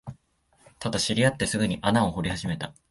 [0.79, 2.73] ただ、知り合ってすぐに穴を掘り始めた